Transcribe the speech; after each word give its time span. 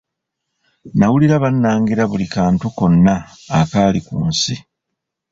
Nawulira 0.99 1.35
bannangira 1.43 2.03
buli 2.11 2.27
kantu 2.35 2.65
konna 2.77 3.15
akali 3.59 3.99
ku 4.07 4.15
nsi. 4.27 4.55